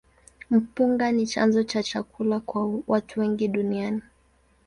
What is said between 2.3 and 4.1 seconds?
kwa watu wengi duniani.